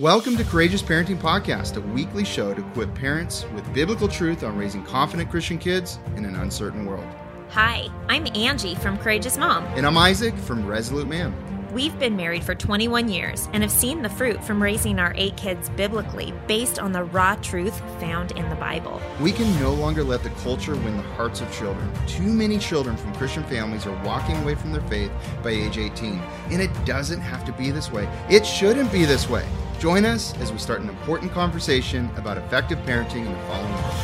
[0.00, 4.58] Welcome to Courageous Parenting Podcast, a weekly show to equip parents with biblical truth on
[4.58, 7.06] raising confident Christian kids in an uncertain world.
[7.50, 9.62] Hi, I'm Angie from Courageous Mom.
[9.76, 11.32] And I'm Isaac from Resolute Man.
[11.72, 15.36] We've been married for 21 years and have seen the fruit from raising our eight
[15.36, 19.00] kids biblically based on the raw truth found in the Bible.
[19.20, 21.88] We can no longer let the culture win the hearts of children.
[22.08, 25.12] Too many children from Christian families are walking away from their faith
[25.44, 26.20] by age 18.
[26.50, 28.08] And it doesn't have to be this way.
[28.28, 29.46] It shouldn't be this way.
[29.84, 33.94] Join us as we start an important conversation about effective parenting in the following world.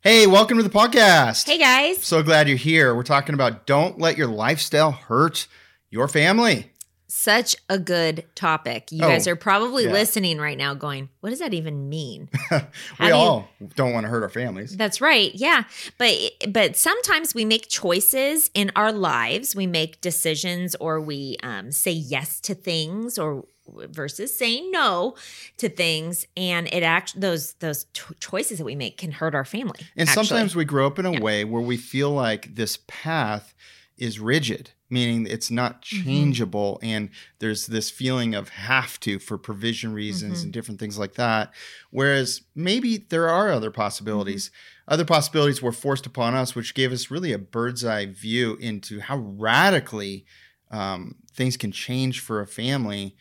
[0.00, 1.46] Hey, welcome to the podcast.
[1.46, 2.02] Hey, guys.
[2.02, 2.96] So glad you're here.
[2.96, 5.46] We're talking about don't let your lifestyle hurt
[5.88, 6.72] your family.
[7.10, 8.92] Such a good topic.
[8.92, 9.92] You Oh, guys are probably yeah.
[9.92, 12.28] listening right now going, what does that even mean?
[12.50, 12.58] we
[13.00, 14.76] do you- all don't want to hurt our families.
[14.76, 15.34] That's right.
[15.34, 15.64] Yeah.
[15.96, 16.14] But
[16.50, 19.56] but sometimes we make choices in our lives.
[19.56, 23.44] We make decisions or we um, say yes to things or
[23.90, 25.14] versus saying no
[25.58, 29.44] to things and it actually those those cho- choices that we make can hurt our
[29.44, 29.80] family.
[29.96, 30.26] And actually.
[30.26, 31.20] sometimes we grow up in a Yeah.
[31.20, 33.54] way where we feel like this path
[33.98, 36.02] is rigid, meaning it's not Mm-hmm.
[36.04, 36.78] changeable.
[36.82, 40.44] And there's this feeling of have to for provision reasons Mhm.
[40.44, 41.52] and different things like that.
[41.90, 44.46] Whereas maybe there are other possibilities.
[44.46, 44.94] Mm-hmm.
[44.94, 49.00] Other possibilities were forced upon us, which gave us really a bird's eye view into
[49.00, 50.24] how radically
[50.70, 53.16] um, things can change for a family.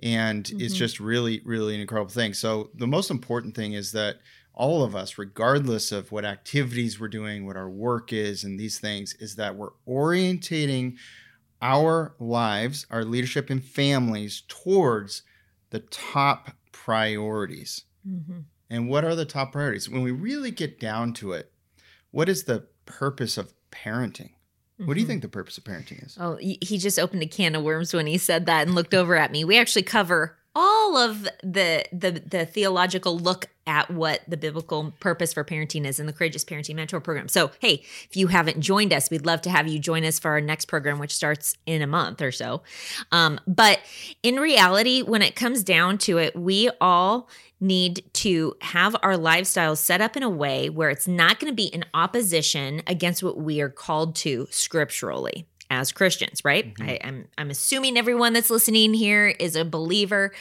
[0.00, 0.78] And it's Mhm.
[0.78, 2.34] just really, really an incredible thing.
[2.34, 4.20] So, the most important thing is that
[4.54, 8.78] all of us, regardless of what activities we're doing, what our work is, and these
[8.78, 10.96] things, is that we're orientating
[11.60, 15.22] our lives, our leadership and families towards
[15.70, 17.84] the top priorities.
[18.06, 18.44] Mhm.
[18.68, 19.88] And what are the top priorities?
[19.88, 21.52] When we really get down to it,
[22.10, 24.32] what is the purpose of parenting?
[24.78, 25.10] What do you Mhm.
[25.10, 26.16] think the purpose of parenting is?
[26.18, 29.14] Oh, he just opened a can of worms when he said that and looked over
[29.14, 29.44] at me.
[29.44, 35.32] We actually cover all of the the the theological look at what the biblical purpose
[35.32, 37.28] for parenting is in the Courageous Parenting Mentor Program.
[37.28, 40.32] So, hey, if you haven't joined us, we'd love to have you join us for
[40.32, 42.62] our next program, which starts in a month or so.
[43.12, 43.80] Um, but
[44.22, 47.28] in reality, when it comes down to it, we all
[47.60, 51.54] need to have our lifestyles set up in a way where it's not going to
[51.54, 56.74] be in opposition against what we are called to scripturally as Christians, right?
[56.74, 56.88] Mhm.
[56.90, 60.32] I, I'm I'm assuming everyone that's listening here is a believer,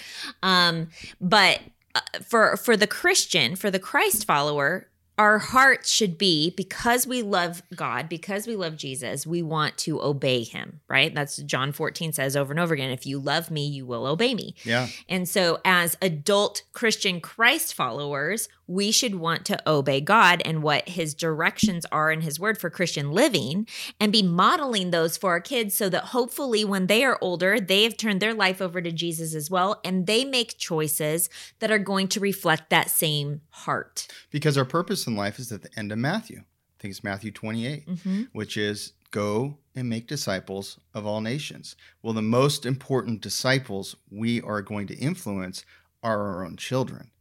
[0.44, 1.62] um, but
[1.96, 4.88] uh, for for the Christian, for the Christ follower,
[5.18, 10.02] our hearts should be because we love God, because we love Jesus, we want to
[10.02, 11.14] obey Him, right?
[11.14, 12.92] That's John 14 says over and over again.
[12.92, 14.56] If you love me, you will obey me.
[14.64, 14.88] Yeah.
[15.08, 20.90] And so, as adult Christian Christ followers, we should want to obey God and what
[20.90, 23.68] his directions are in his word for Christian living
[24.00, 27.84] and be modeling those for our kids so that hopefully, when they are older, they
[27.84, 31.30] have turned their life over to Jesus as well and they make choices
[31.60, 34.08] that are going to reflect that same heart.
[34.30, 36.40] Because our purpose in life is at the end of Matthew.
[36.40, 37.88] I think it's Matthew 28.
[37.88, 38.24] Mm-hmm.
[38.34, 41.76] which is go and make disciples of all nations.
[42.02, 45.66] Well, the most important disciples we are going to influence
[46.02, 47.12] are our own children.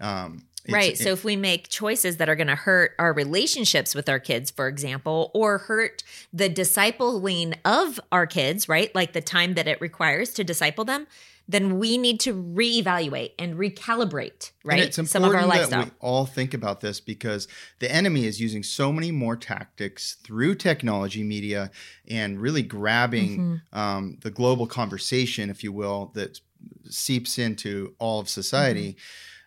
[0.00, 0.98] Um, it's- Right.
[0.98, 4.50] So if we make choices that are going to hurt our relationships with our kids,
[4.50, 6.02] for example, or hurt
[6.32, 8.94] the discipling of our kids, right?
[8.94, 11.06] Like the time that it requires to disciple them,
[11.46, 14.78] then we need to reevaluate and recalibrate, right?
[14.78, 15.84] And it's important Some of our that lifestyle.
[15.84, 17.46] we all think about this because
[17.80, 21.70] the enemy is using so many more tactics through technology, media,
[22.08, 23.78] and really grabbing Mhm.
[23.78, 26.40] um, the global conversation, if you will, that
[26.88, 28.96] seeps into all of society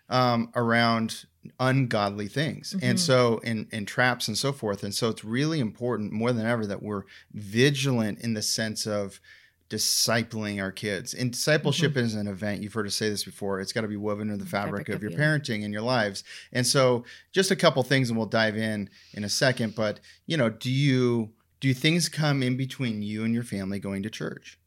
[0.08, 1.24] um, around
[1.60, 2.74] ungodly things.
[2.82, 3.00] And Mhm.
[3.00, 4.82] so in and traps and so forth.
[4.82, 9.20] And so it's really important more than ever that we're vigilant in the sense of
[9.70, 11.12] discipling our kids.
[11.14, 12.62] And discipleship is an event.
[12.62, 13.60] You've heard us say this before.
[13.60, 15.72] It's got to be woven into the fabric, Fabric of of your your- parenting and
[15.72, 16.24] your lives.
[16.52, 20.36] And so just a couple things and we'll dive in in a second but you
[20.36, 21.30] know do you
[21.60, 24.57] do things come in between you and your family going to church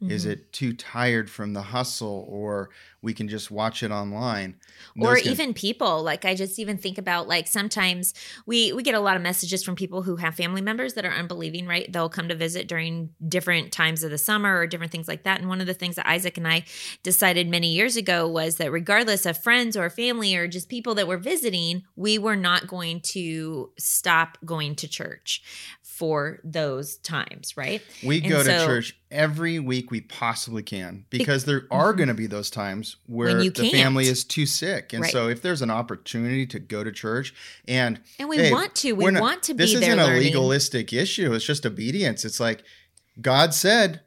[0.00, 0.30] is Mhm.
[0.30, 2.70] it too tired from the hustle or
[3.02, 4.56] we can just watch it online?
[4.98, 8.12] Or can- even people like i just even think about like sometimes
[8.46, 11.12] we we get a lot of messages from people who have family members that are
[11.12, 11.92] unbelieving right?
[11.92, 15.40] They'll come to visit during different times of the summer or different things like that.
[15.40, 16.64] And one of the things that isaac and i
[17.02, 21.06] decided many years ago was that regardless of friends or family or just people that
[21.08, 25.42] were visiting we were not going to stop going to church
[25.98, 31.44] for those times right we and go to church every week we possibly can because
[31.44, 31.96] there are Mhm.
[31.96, 34.12] going to be those times where the family can't.
[34.12, 35.12] is too sick and Right.
[35.12, 37.34] so if there's an opportunity to go to church
[37.66, 40.92] and and we Hey, want to we not- want to be this isn't a legalistic
[40.92, 42.62] issue it's just obedience it's like
[43.20, 44.00] god said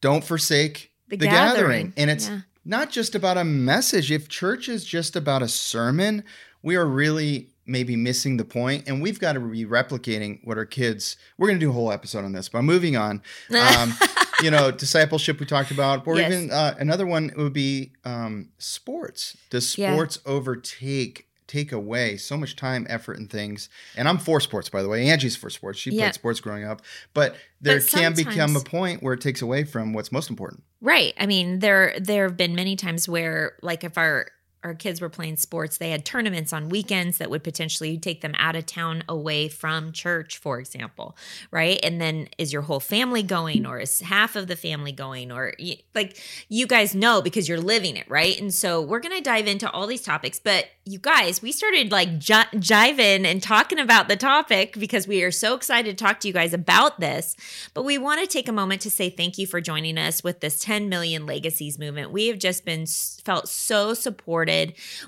[0.00, 1.56] don't forsake The, the gathering.
[1.56, 1.92] gathering.
[1.96, 2.40] And it's Yeah.
[2.64, 4.10] not just about a message.
[4.10, 6.22] If church is just about a sermon,
[6.62, 10.64] we are really maybe missing the point and we've got to be replicating what our
[10.66, 13.22] kids we're going to do a whole episode on this but moving on
[13.60, 13.92] um,
[14.42, 16.32] you know discipleship we talked about or Yes.
[16.32, 19.92] even uh, another one would be um, sports does Yeah.
[19.92, 24.82] sports overtake take away so much time effort and things and i'm for sports by
[24.82, 26.02] the way angie's for sports she Yeah.
[26.06, 26.82] played sports growing up
[27.14, 30.62] but there But can become a point where it takes away from what's most important
[30.82, 31.14] Right.
[31.18, 34.26] I mean, there there have been many times where like if our
[34.66, 38.34] our kids were playing sports, they had tournaments on weekends that would potentially take them
[38.36, 41.16] out of town away from church, for example,
[41.52, 41.78] right?
[41.84, 45.54] And then is your whole family going or is half of the family going or
[45.94, 48.38] like you guys know because you're living it, right?
[48.40, 51.90] And so we're going to dive into all these topics, but you guys, we started
[51.90, 56.20] like j- jiving and talking about the topic because we are so excited to talk
[56.20, 57.36] to you guys about this.
[57.74, 60.40] But we want to take a moment to say thank you for joining us with
[60.40, 62.12] this 10 million legacies movement.
[62.12, 64.55] We have just been felt so supported.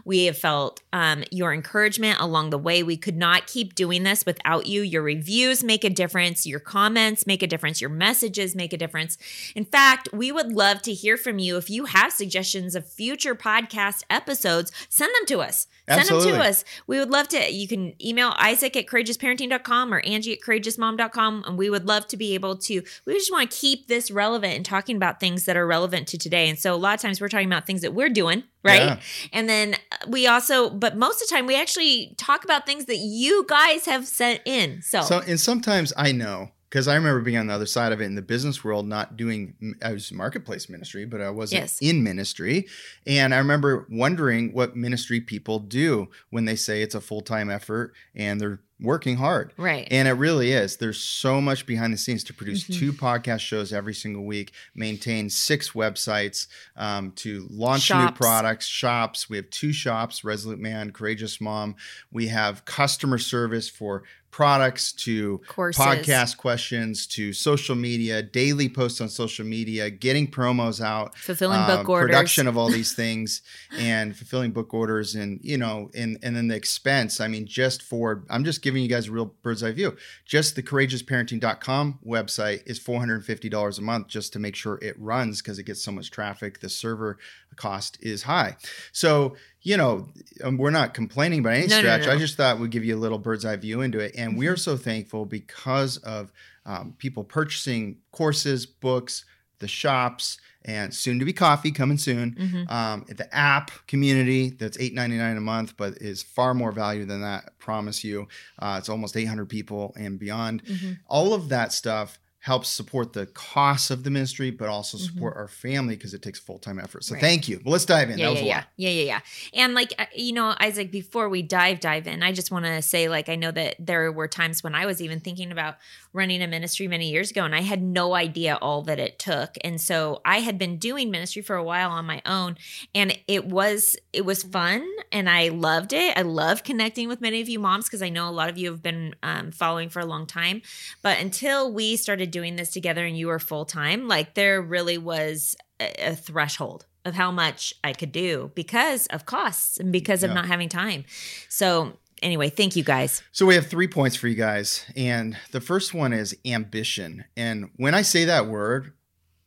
[0.05, 2.83] We have felt um, your encouragement along the way.
[2.83, 4.83] We could not keep doing this without you.
[4.83, 6.47] Your reviews make a difference.
[6.47, 7.81] Your comments make a difference.
[7.81, 9.19] Your messages make a difference.
[9.55, 11.57] In fact, we would love to hear from you.
[11.57, 15.67] If you have suggestions of future podcast episodes, send them to us.
[15.89, 16.65] Send them to us.
[16.87, 17.53] We would love to.
[17.53, 21.45] You can email Isaac at courageousparenting.com or Angie at courageousmom.com.
[21.47, 24.55] And we would love to be able to, we just want to keep this relevant
[24.55, 26.49] and talking about things that are relevant to today.
[26.49, 28.83] And so a lot of times we're talking about things that we're doing, right?
[28.83, 29.01] Yeah.
[29.33, 32.87] And then uh, we also, but most of the time we actually talk about things
[32.87, 34.83] that you guys have sent in.
[34.83, 38.01] So, So, and sometimes I know because I remember being on the other side of
[38.01, 41.79] it in the business world, not doing, I was marketplace ministry, but I wasn't Yes.
[41.81, 42.67] in ministry.
[43.07, 47.51] And I remember wondering what ministry people do when they say it's a full time
[47.51, 49.53] effort and they're working hard.
[49.57, 49.89] right.
[49.91, 50.77] And it really is.
[50.77, 52.79] There's so much behind the scenes to produce Mhm.
[52.79, 58.13] two podcast shows every single week, maintain six websites, um, to launch Shops.
[58.13, 59.29] new products, shops.
[59.29, 61.75] We have two shops Resolute Man, Courageous Mom.
[62.13, 65.85] We have customer service for products to Courses.
[65.85, 71.67] podcast questions to social media, daily posts on social media, getting promos out, Fulfilling um,
[71.67, 72.07] book orders.
[72.07, 73.43] production of all these things,
[73.79, 77.21] and fulfilling book orders, and you know, and and then the expense.
[77.21, 79.97] I mean, just for I'm just giving you guys a real bird's eye view.
[80.25, 84.55] Just the courageousparenting.com website is four hundred and fifty dollars a month just to make
[84.55, 86.61] sure it runs because it gets so much traffic.
[86.61, 87.19] The server
[87.57, 88.57] cost is high,
[88.93, 89.37] so
[89.69, 90.09] you know
[90.45, 92.07] um, we're not complaining by any No, no, stretch.
[92.07, 92.13] no.
[92.13, 94.47] I just thought we'd give you a little bird's eye view into it, and we
[94.47, 94.59] are Mhm.
[94.69, 96.33] so thankful because of
[96.67, 99.25] um, people purchasing courses, books,
[99.59, 102.35] the shops, and soon to be coffee coming soon.
[102.35, 102.71] Mhm.
[102.71, 107.05] Um, the app community that's eight ninety nine a month, but is far more value
[107.07, 107.45] than that.
[107.47, 108.29] I promise you,
[108.59, 110.65] uh, it's almost eight hundred people and beyond.
[110.65, 110.99] Mhm.
[111.07, 115.01] All of that stuff helps support the costs of the ministry, but also Mhm.
[115.07, 117.03] support our family because it takes full time effort.
[117.05, 117.21] So Right.
[117.21, 117.61] thank you.
[117.65, 118.19] Well, let's dive in.
[118.19, 118.67] Yeah, that was yeah, a yeah, lot.
[118.77, 119.21] yeah, yeah, yeah.
[119.55, 123.09] And like you know, Isaac, before we dive dive in, I just want to say,
[123.09, 125.77] like, I know that there were times when I was even thinking about
[126.13, 129.57] running a ministry many years ago, and I had no idea all that it took.
[129.63, 132.57] And so I had been doing ministry for a while on my own,
[132.95, 136.17] and it was it was fun, and I loved it.
[136.17, 138.71] I love connecting with many of you moms because I know a lot of you
[138.71, 140.63] have been um, following for a long time.
[141.03, 144.99] But until we started doing this together, and you were full time, like there really
[144.99, 150.23] was a, a threshold of how much I could do because of costs and because
[150.23, 150.35] of Yeah.
[150.35, 151.05] not having time.
[151.49, 153.23] So anyway, thank you guys.
[153.33, 154.85] So we have three points for you guys.
[154.97, 157.25] And the first one is ambition.
[157.37, 158.93] And when I say that word,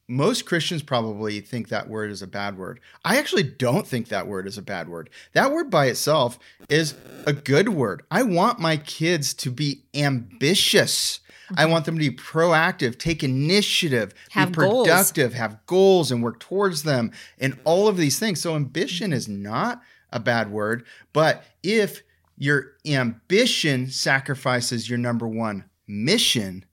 [0.08, 2.80] most Christians probably think that word is a bad word.
[3.06, 5.10] I actually don't think that word is a bad word.
[5.34, 6.96] That word by itself is
[7.26, 8.04] a good word.
[8.12, 11.20] I want my kids to be ambitious.
[11.58, 14.88] I want them to be proactive, take initiative, Have be goals.
[14.88, 18.42] productive, have goals and work towards them, and all of these things.
[18.42, 19.18] So, ambition mm-hmm.
[19.18, 19.82] is not
[20.12, 22.04] a bad word, but if
[22.38, 26.66] your ambition sacrifices your number one mission,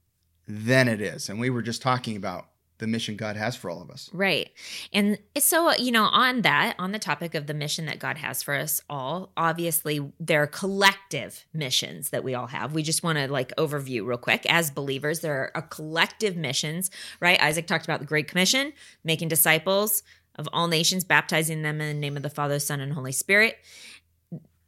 [0.47, 1.29] then it is.
[1.29, 2.47] And we were just talking about
[2.79, 4.09] the mission God has for all of us.
[4.11, 4.49] Right.
[4.91, 8.41] And so, you know, on that, on the topic of the mission that God has
[8.41, 12.73] for us all, obviously there are collective missions that we all have.
[12.73, 14.45] We just want to like overview real quick.
[14.51, 17.41] As believers, there are collective missions, right?
[17.41, 20.01] Isaac talked about the Great Commission, making disciples
[20.35, 23.57] of all nations, baptizing them in the name of the Father, Son, and Holy Spirit.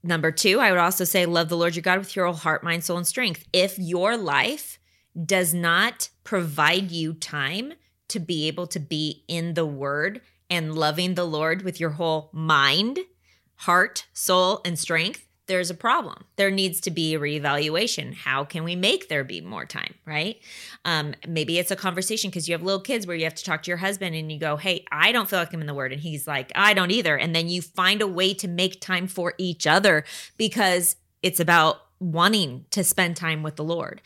[0.04, 2.64] Number two, I would also say, love the Lord your God with your whole heart,
[2.64, 3.46] mind, soul, and strength.
[3.54, 4.80] If your life
[5.26, 7.74] does not provide you time
[8.12, 12.30] to be able to be in the word and loving the Lord with your whole
[12.34, 13.00] mind,
[13.56, 16.24] heart, soul, and strength, there's a problem.
[16.38, 18.14] There needs to be a reevaluation.
[18.14, 20.40] How can we make there be more time, right?
[20.86, 23.64] Um, maybe it's a conversation because you have little kids where you have to talk
[23.64, 25.92] to your husband and you go, Hey, I don't feel like I'm in the word.
[25.92, 27.18] And he's like, I don't either.
[27.18, 30.06] And then you find a way to make time for each other
[30.38, 34.02] because it's about wanting to spend time with the Lord.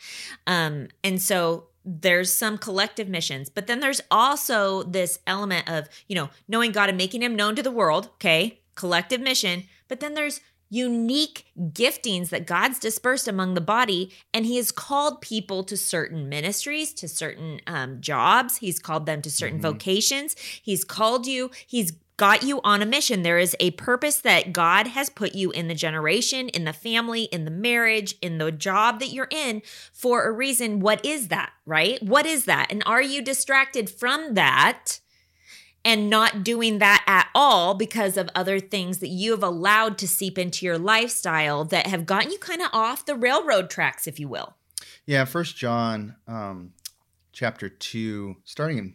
[0.46, 6.16] Um, and so there's some collective missions, but then there's also this element of, you
[6.16, 8.60] know, knowing God and making him known to the world, okay?
[8.74, 14.56] Collective mission, but then there's unique giftings that God's dispersed among the body, and He
[14.56, 18.56] has called people to certain ministries, to certain um, jobs.
[18.56, 19.72] He's called them to certain mm-hmm.
[19.72, 20.34] vocations.
[20.38, 21.50] He's called you.
[21.66, 23.22] He's got you on a mission.
[23.22, 27.24] There is a purpose that God has put you in the generation, in the family,
[27.24, 30.80] in the marriage, in the job that you're in for a reason.
[30.80, 32.02] What is that, right?
[32.02, 32.70] What is that?
[32.70, 35.00] And are you distracted from that?
[35.84, 40.08] and not doing that at all because of other things that you have allowed to
[40.08, 44.18] seep into your lifestyle that have gotten you kind of off the railroad tracks, if
[44.18, 44.56] you will.
[45.06, 46.72] Yeah, First John, um,
[47.32, 48.94] chapter two, starting in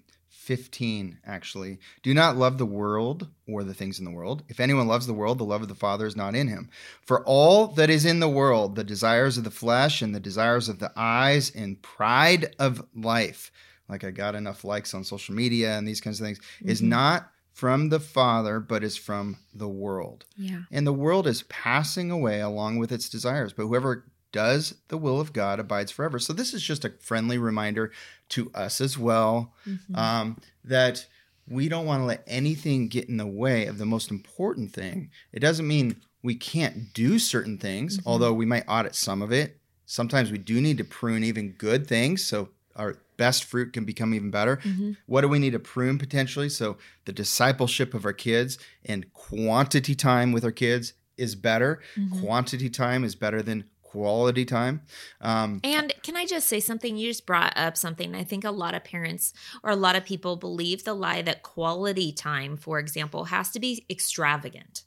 [0.52, 1.80] 15, actually.
[2.04, 4.44] Do not love the world or the things in the world.
[4.50, 6.70] If anyone loves the world, the love of the Father is not in him.
[7.06, 10.68] For all that is in the world, the desires of the flesh and the desires
[10.68, 13.50] of the eyes and pride of life,
[13.88, 16.68] like I got enough likes on social media and these kinds of things, mm-hmm.
[16.68, 20.26] is not from the Father, but is from the world.
[20.36, 20.64] Yeah.
[20.70, 23.54] And the world is passing away along with its desires.
[23.54, 26.20] But whoever does the will of God abides forever.
[26.20, 27.92] So this is just a friendly reminder
[28.30, 29.96] to us as well mm-hmm.
[29.96, 31.06] um, that
[31.48, 35.10] we don't want to let anything get in the way of the most important thing.
[35.34, 38.08] It doesn't mean we can't do certain things, mm-hmm.
[38.08, 39.58] although we might audit some of it.
[39.86, 44.14] Sometimes we do need to prune even good things so our best fruit can become
[44.14, 44.58] even better.
[44.58, 44.94] Mm-hmm.
[45.06, 46.50] What do we need to prune potentially?
[46.50, 51.82] So the discipleship of our kids and quantity time with our kids is better.
[51.96, 52.22] Mm-hmm.
[52.22, 54.82] Quantity time is better than quality time.
[55.20, 56.98] Um, and can I just say something?
[56.98, 58.16] You just brought up something.
[58.16, 59.34] I think a lot of parents
[59.64, 63.60] or a lot of people believe the lie that quality time, for example, has to
[63.60, 64.84] be extravagant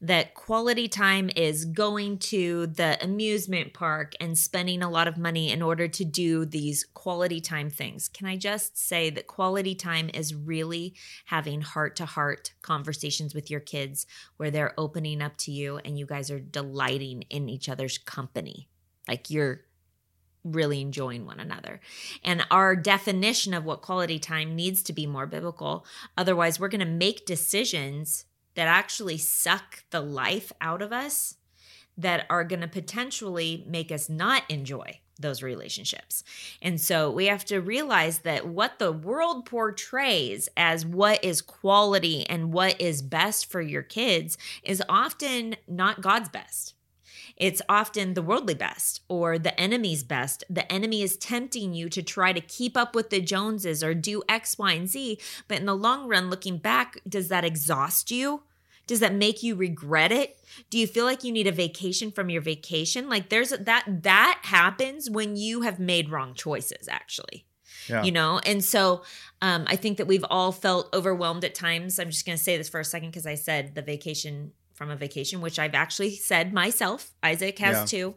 [0.00, 5.50] that quality time is going to the amusement park and spending a lot of money
[5.50, 8.08] in order to do these quality time things.
[8.08, 10.94] Can I just say that quality time is really
[11.26, 15.98] having heart to heart conversations with your kids where they're opening up to you and
[15.98, 18.68] you guys are delighting in each other's company?
[19.08, 19.62] Like you're
[20.44, 21.80] really enjoying one another.
[22.24, 25.86] And our definition of what quality time needs to be more biblical.
[26.16, 31.36] Otherwise, we're going to make decisions that actually suck the life out of us
[31.96, 36.24] that are going to potentially make us not enjoy those relationships.
[36.60, 42.26] And so we have to realize that what the world portrays as what is quality
[42.28, 46.74] and what is best for your kids is often not God's best.
[47.36, 50.44] It's often the worldly best or the enemy's best.
[50.48, 54.22] The enemy is tempting you to try to keep up with the Joneses or do
[54.28, 55.18] X, Y, and Z.
[55.48, 58.42] But in the long run, looking back, does that exhaust you?
[58.86, 60.38] Does that make you regret it?
[60.68, 63.08] Do you feel like you need a vacation from your vacation?
[63.08, 67.46] Like there's that that happens when you have made wrong choices actually.
[67.88, 68.02] Yeah.
[68.02, 69.02] You know, and so
[69.40, 71.98] um, I think that we've all felt overwhelmed at times.
[71.98, 74.90] I'm just going to say this for a second because I said the vacation from
[74.90, 77.12] a vacation, which I've actually said myself.
[77.22, 77.84] Isaac has yeah.
[77.84, 78.14] too.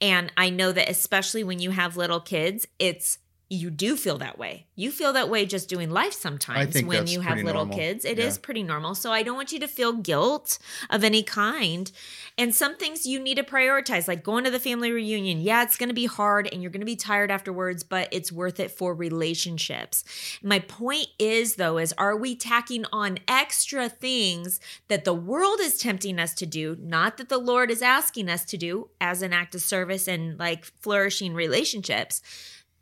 [0.00, 3.18] And I know that especially when you have little kids, it's
[3.54, 4.66] you do feel that way.
[4.74, 7.76] You feel that way just doing life sometimes when you have little normal.
[7.76, 8.04] kids.
[8.04, 8.24] It yeah.
[8.24, 8.94] is pretty normal.
[8.94, 10.58] So I don't want you to feel guilt
[10.90, 11.90] of any kind.
[12.36, 15.40] And some things you need to prioritize, like going to the family reunion.
[15.40, 18.32] Yeah, it's going to be hard and you're going to be tired afterwards, but it's
[18.32, 20.04] worth it for relationships.
[20.42, 25.78] My point is, though, is are we tacking on extra things that the world is
[25.78, 29.32] tempting us to do, not that the Lord is asking us to do as an
[29.32, 32.20] act of service and like flourishing relationships?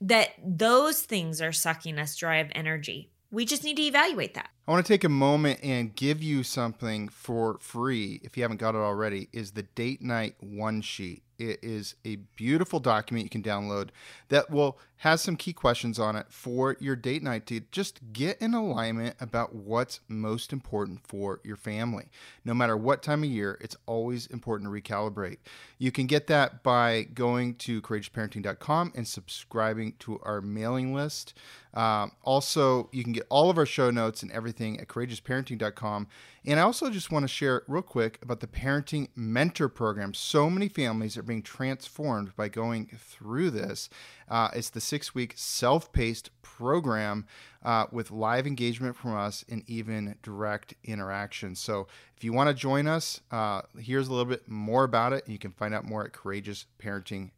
[0.03, 3.11] That those things are sucking us dry of energy.
[3.31, 4.51] We just need to evaluate that.
[4.67, 8.61] I want to take a moment and give you something for free if you haven't
[8.61, 11.25] got it already is the date night one sheet.
[11.37, 13.89] It is a beautiful document you can download
[14.29, 18.41] that will has some key questions on it for your date night to just get
[18.41, 22.05] in alignment about what's most important for your family.
[22.45, 25.39] No matter what time of year, it's always important to recalibrate.
[25.77, 31.35] You can get that by going to courageousparenting.com and subscribing to our mailing list.
[31.75, 36.07] Um, also, you can get all of our show notes and everything everything at courageousparenting.com.
[36.45, 40.13] And I also just want to share real quick about the Parenting Mentor Program.
[40.13, 43.89] So many families are being transformed by going through this.
[44.29, 47.27] Uh, it's the six week self paced program
[47.65, 51.55] uh, with live engagement from us and even direct interaction.
[51.55, 55.29] So if you want to join us, uh, here's a little bit more about it.
[55.29, 57.31] You can find out more at courageousparenting.com.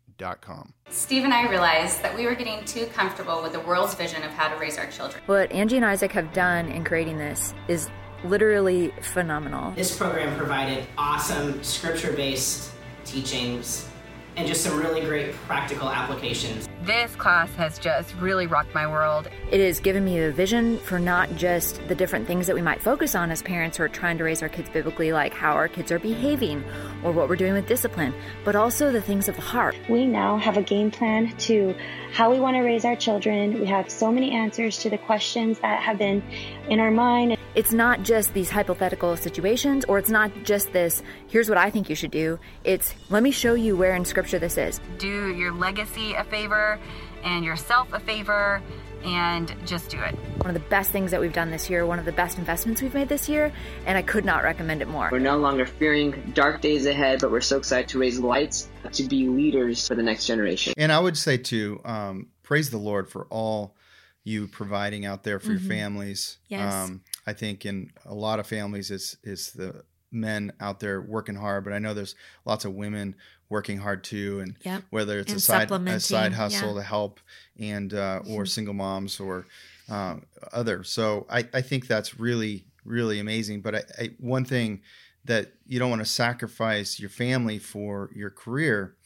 [0.91, 4.31] Steve and I realized that we were getting too comfortable with the world's vision of
[4.31, 5.23] how to raise our children.
[5.27, 7.91] What Angie and Isaac have done in creating this is
[8.25, 9.73] literally phenomenal.
[9.73, 12.71] This program provided awesome scripture based
[13.05, 13.89] teachings
[14.37, 16.69] and just some really great practical applications.
[16.85, 19.31] This class has just really rocked my world.
[19.51, 22.83] It has given me a vision for not just the different things that we might
[22.83, 25.67] focus on as parents who are trying to raise our kids biblically, like how our
[25.67, 26.63] kids are behaving
[27.03, 28.13] or what we're doing with discipline,
[28.45, 29.75] but also the things of the heart.
[29.89, 31.75] We now have a game plan to
[32.13, 33.61] how we want to raise our children.
[33.61, 36.23] We have so many answers to the questions that have been
[36.69, 37.39] in our mind.
[37.55, 41.89] It's not just these hypothetical situations, or it's not just this, here's what I think
[41.89, 42.41] you should do.
[42.65, 44.81] It's, let me show you where in Scripture this is.
[44.99, 46.74] Do your legacy a favor
[47.23, 48.63] and yourself a favor
[49.05, 50.15] and just do it.
[50.39, 52.81] One of the best things that we've done this year, one of the best investments
[52.81, 53.53] we've made this year,
[53.87, 55.11] and I could not recommend it more.
[55.13, 59.03] We're no longer fearing dark days ahead, but we're so excited to raise lights to
[59.05, 60.73] be leaders for the next generation.
[60.79, 63.77] And I would say, too, um, praise the Lord for all
[64.23, 65.67] you providing out there for mm-hmm.
[65.67, 66.39] your families.
[66.49, 66.73] Yes.
[66.73, 71.35] Um, I think in a lot of families, it's, it's the men out there working
[71.35, 72.15] hard, but I know there's
[72.47, 73.17] lots of women
[73.49, 74.83] working hard too, and yep.
[74.91, 76.81] whether it's and a side a side hustle yeah.
[76.81, 77.21] to help,
[77.59, 78.45] and uh, or mm-hmm.
[78.45, 79.47] single moms or
[79.91, 80.17] uh,
[80.53, 80.85] other.
[80.85, 83.61] So I, I think that's really really amazing.
[83.61, 84.83] But I, I, one thing
[85.25, 88.97] that you don't want to sacrifice your family for your career,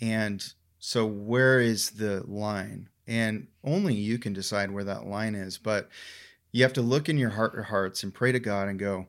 [0.00, 0.44] and
[0.78, 2.88] so where is the line?
[3.06, 5.88] And only you can decide where that line is, but
[6.52, 9.06] you have to look in your heart or hearts and pray to God and go,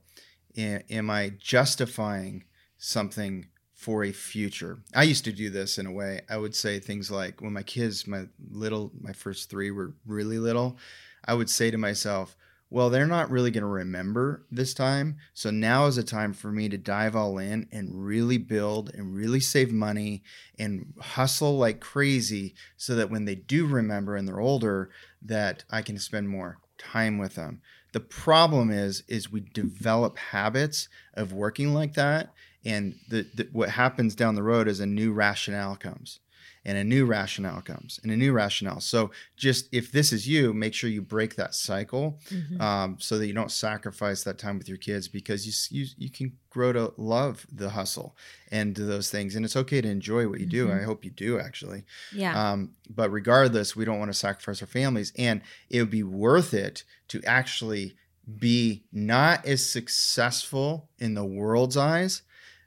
[0.58, 2.44] am I justifying
[2.78, 3.48] something
[3.80, 4.78] for a future?
[4.94, 6.20] I used to do this in a way.
[6.30, 10.38] I would say things like when my kids, my little, my first three were really
[10.38, 10.78] little,
[11.24, 12.36] I would say to myself,
[12.70, 15.16] well, they're not really going to remember this time.
[15.34, 19.16] So now is a time for me to dive all in and really build and
[19.16, 20.24] really save money
[20.60, 24.90] and hustle like crazy so that when they do remember and they're older,
[25.22, 27.62] that I can spend more time with them.
[27.94, 32.34] The problem is is we develop habits of working like that
[32.66, 36.20] and the, the, what happens down the road is a new rationale comes
[36.66, 38.82] and a new rationale comes and a new rationale.
[38.82, 42.62] So just if this is you make sure you break that cycle mm-hmm.
[42.62, 46.10] um, so that you don't sacrifice that time with your kids because you, you you
[46.12, 48.16] can grow to love the hustle
[48.52, 49.36] and those things.
[49.36, 50.68] And it's okay to enjoy what you do.
[50.68, 50.80] Mm-hmm.
[50.80, 51.86] i hope you do actually.
[52.14, 52.52] Yeah.
[52.52, 56.54] Um, but regardless we don't want to sacrifice our families and it would be worth
[56.54, 57.96] it to actually
[58.38, 62.22] be not as successful in the world's eyes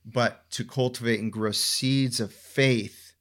[0.05, 3.13] but to cultivate and grow seeds of faith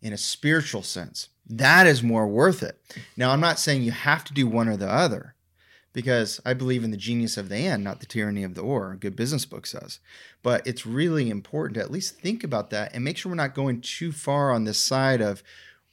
[0.00, 1.28] in a spiritual sense.
[1.48, 2.80] That is more worth it.
[3.16, 5.34] Now, I'm not saying you have to do one or the other
[5.92, 8.96] because I believe in the genius of the and, not the tyranny of the or.
[8.98, 9.98] Good business book says.
[10.42, 13.54] But it's really important to at least think about that and make sure we're not
[13.54, 15.42] going too far on this side of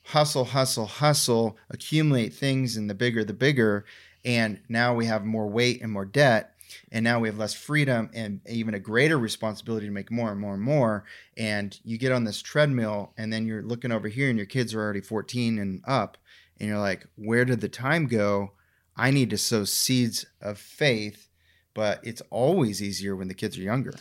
[0.05, 3.85] hustle, hustle, hustle, accumulate things, and the bigger, the bigger.
[4.23, 6.55] And now we have more weight and more debt
[6.91, 10.39] and now we have less freedom and even a greater responsibility to make more and
[10.39, 11.05] more and more.
[11.37, 14.73] And you get on this treadmill and then you're looking over here and your kids
[14.73, 16.17] are already 14 and up
[16.59, 18.51] and you're like where did the time go?
[18.95, 21.27] I need to sow seeds of faith.
[21.75, 23.93] But it's always easier when the kids are younger.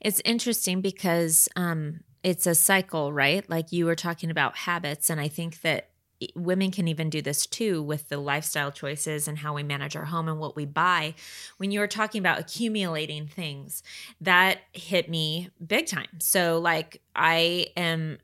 [0.00, 3.48] It's interesting because um, it's a cycle right?
[3.50, 5.90] Like you were talking about habits and i think that
[6.34, 10.06] women can even do this too with the lifestyle choices and how we manage our
[10.06, 11.14] home and what we buy.
[11.58, 13.82] When you were talking about accumulating things,
[14.20, 16.18] that hit me big time.
[16.18, 18.18] So, like, I am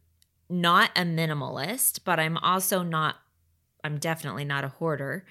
[0.48, 3.16] not a minimalist, but I'm also not,
[3.84, 5.24] I'm definitely not a hoarder.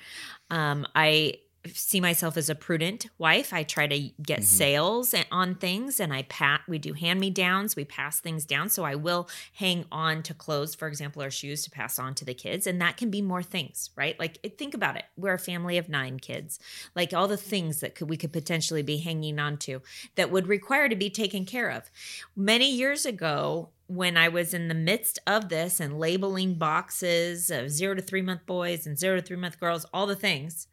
[0.49, 1.35] Um, I
[1.73, 3.53] see myself as a prudent wife.
[3.53, 4.45] I try to get mm-hmm.
[4.45, 8.69] sales on things and I pat we do hand me downs, we pass things down.
[8.69, 12.25] So I will hang on to clothes, for example, or shoes to pass on to
[12.25, 12.65] the kids.
[12.65, 14.19] And that can be more things, right?
[14.19, 15.05] Like think about it.
[15.15, 16.59] We're a family of nine kids.
[16.95, 19.81] Like all the things that could we could potentially be hanging on to
[20.15, 21.89] that would require to be taken care of.
[22.35, 27.69] Many years ago, when I was in the midst of this and labeling boxes of
[27.69, 30.67] zero to three month boys and zero to three month girls, all the things,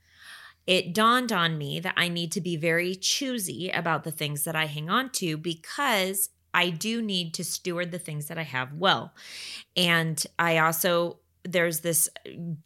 [0.69, 4.55] it dawned on me that I need to be very choosy about the things that
[4.55, 8.75] I hang on to because I do need to steward the things that I have
[8.75, 9.15] well.
[9.75, 12.11] And I also there's this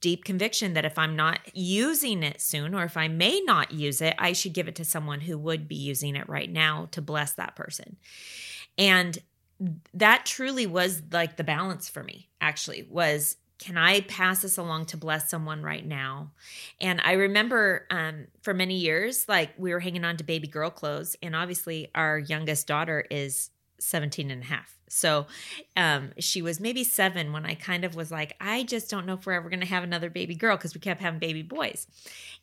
[0.00, 4.00] deep conviction that if I'm not using it soon or if I may not use
[4.00, 7.00] it, I should give it to someone who would be using it right now to
[7.00, 7.96] bless that person.
[8.76, 9.16] And
[9.94, 14.87] that truly was like the balance for me, actually, was can I pass this along
[14.87, 16.33] to bless someone right now?
[16.81, 20.68] And I remember um, for many years, like we were hanging on to baby girl
[20.68, 21.14] clothes.
[21.22, 24.77] And obviously, our youngest daughter is 17 and a half.
[24.92, 25.26] So
[25.74, 29.14] um, she was maybe seven when I kind of was like, I just don't know
[29.14, 31.87] if we're ever going to have another baby girl because we kept having baby boys.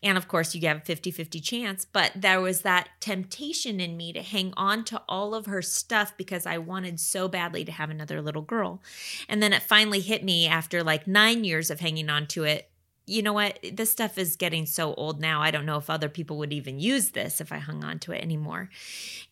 [0.01, 1.85] And of course, you have a 50 50 chance.
[1.85, 6.17] But there was that temptation in me to hang on to all of her stuff
[6.17, 8.81] because I wanted so badly to have another little girl.
[9.27, 12.69] And then it finally hit me after like nine years of hanging on to it
[13.09, 13.59] you know what?
[13.73, 15.41] This stuff is getting so old now.
[15.41, 18.11] I don't know if other people would even use this if I hung on to
[18.11, 18.69] it anymore.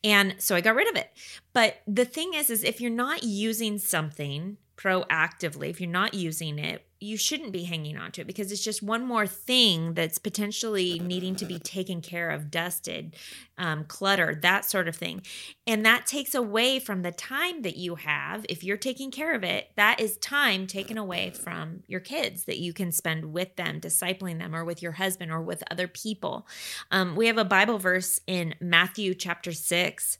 [0.03, 1.11] And so I got rid of it.
[1.53, 6.57] But the thing is is if you're not using something proactively, if you're not using
[6.57, 10.17] it, you shouldn't be hanging on to it because it's just one more thing that's
[10.17, 13.15] potentially needing to be taken care of, dusted,
[13.57, 15.21] um, cluttered, that sort of thing.
[15.65, 18.45] And that takes away from the time that you have.
[18.49, 22.59] If you're taking care of it, that is time taken away from your kids that
[22.59, 26.47] you can spend with them, discipling them, or with your husband or with other people.
[26.91, 30.17] Um, we have a Bible verse in Matthew chapter 6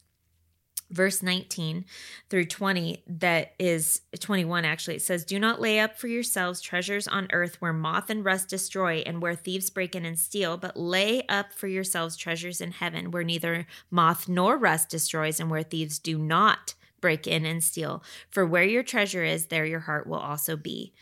[0.89, 1.85] verse 19
[2.29, 4.95] through 20 that is 21 actually.
[4.95, 8.49] It says do not lay up for yourselves treasures on earth where moth and rust
[8.49, 12.71] destroy and where thieves break in and steal but lay up for yourselves treasures in
[12.71, 17.63] heaven where neither moth nor rust destroys and where thieves do not break in and
[17.63, 18.03] steal.
[18.31, 20.93] For where your treasure is there your heart will also be.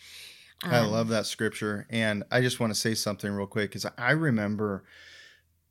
[0.64, 3.86] Um, i love that scripture and i just want to say something real quick because
[3.98, 4.86] i remember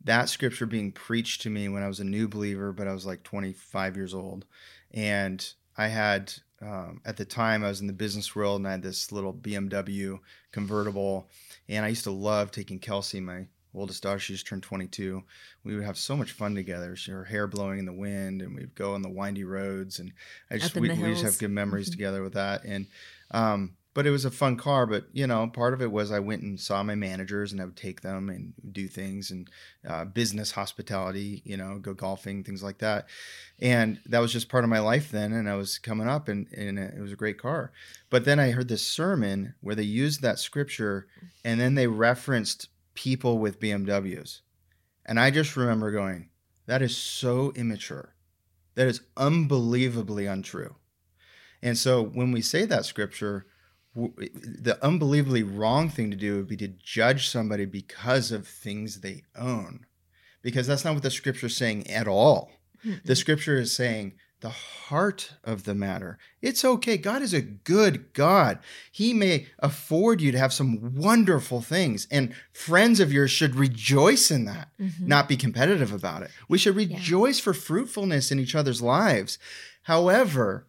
[0.04, 3.06] that scripture being preached to me when I was a new believer, but I was
[3.06, 4.44] like 25 years old.
[4.92, 8.72] And I had, um, at the time, I was in the business world and I
[8.72, 10.18] had this little BMW
[10.52, 11.28] convertible.
[11.68, 15.22] And I used to love taking Kelsey, my oldest daughter, she just turned 22.
[15.64, 16.94] We would have so much fun together.
[16.96, 19.98] She, her hair blowing in the wind, and we'd go on the windy roads.
[19.98, 20.12] And
[20.50, 21.92] I just, we, we, just have good memories mm-hmm.
[21.98, 22.64] together with that.
[22.64, 22.86] And,
[23.30, 24.86] um, but it was a fun car.
[24.86, 27.64] But you know, part of it was I went and saw my managers, and I
[27.64, 29.48] would take them and do things and
[29.88, 31.42] uh, business hospitality.
[31.44, 33.06] You know, go golfing, things like that.
[33.60, 35.32] And that was just part of my life then.
[35.32, 37.72] And I was coming up, and, and it was a great car.
[38.10, 41.06] But then I heard this sermon where they used that scripture,
[41.44, 44.40] and then they referenced people with BMWs,
[45.06, 46.30] and I just remember going,
[46.66, 48.14] "That is so immature.
[48.74, 50.74] That is unbelievably untrue."
[51.62, 53.46] And so when we say that scripture,
[53.94, 59.22] the unbelievably wrong thing to do would be to judge somebody because of things they
[59.36, 59.86] own.
[60.42, 62.50] Because that's not what the scripture is saying at all.
[62.84, 62.98] Mm-hmm.
[63.06, 66.18] the scripture is saying the heart of the matter.
[66.42, 66.98] It's okay.
[66.98, 68.58] God is a good god.
[68.92, 74.30] He may afford you to have some wonderful things and friends of yours should rejoice
[74.30, 75.06] in that mm-hmm.
[75.06, 76.30] not be competitive about it.
[76.46, 77.44] We should rejoice yeah.
[77.44, 79.38] for fruitfulness in each other's lives.
[79.84, 80.66] However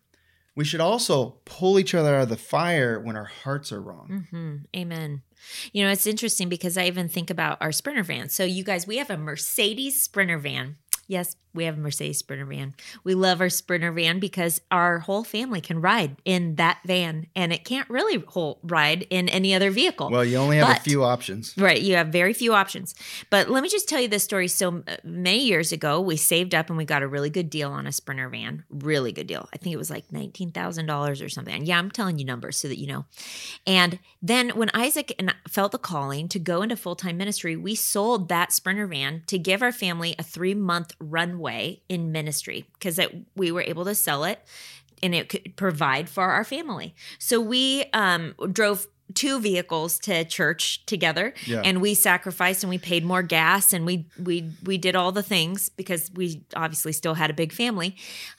[0.56, 4.26] we should also pull each other out of the fire when our hearts are wrong.
[4.32, 4.56] Mm-hmm.
[4.76, 5.22] Amen.
[5.74, 8.30] You know, it's interesting because I even think about our Sprinter van.
[8.30, 10.78] So, you guys, we have a Mercedes Sprinter van.
[11.08, 12.76] Yes, we have a Mercedes Sprinter van.
[13.04, 17.54] We love our Sprinter van because our whole family can ride in that van and
[17.54, 20.10] it can't really whole ride in any other vehicle.
[20.12, 21.56] Well, you only have but, a few options.
[21.58, 21.82] Right.
[21.82, 22.94] You have very few options.
[23.30, 24.48] But let me just tell you this story.
[24.48, 27.88] So many years ago, we saved up and we got a really good deal on
[27.88, 28.66] a Sprinter van.
[28.70, 29.48] Really good deal.
[29.54, 31.56] I think it was like $19,000 or something.
[31.56, 33.06] And yeah, I'm telling you numbers so that you know.
[33.66, 37.76] And then when Isaac and felt the calling to go into full time ministry, we
[37.76, 42.66] sold that Sprinter van to give our family a three month runway way in ministry
[42.74, 43.00] because
[43.36, 44.40] we were able to sell it
[45.04, 46.96] and it could provide for our family.
[47.20, 51.62] So we um, drove two vehicles to church together yeah.
[51.64, 55.22] and we sacrificed and we paid more gas and we we we did all the
[55.22, 57.96] things because we obviously still had a big family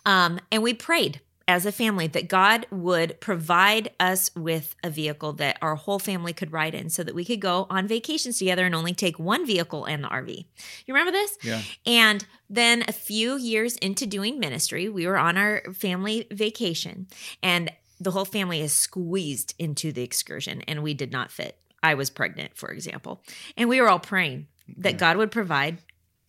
[0.07, 5.33] um, and we prayed as a family that God would provide us with a vehicle
[5.35, 8.67] that our whole family could ride in so that we could go on vacations together
[8.67, 10.45] and only take one vehicle and the RV.
[10.87, 11.39] You remember this?
[11.43, 11.63] Yeah.
[11.85, 17.07] And then a few years into doing ministry, we were on our family vacation
[17.43, 21.57] and the whole family is squeezed into the Excursion and we did not fit.
[21.83, 23.23] I was pregnant, for example.
[23.57, 24.99] And we were all praying that yeah.
[24.99, 25.79] God would provide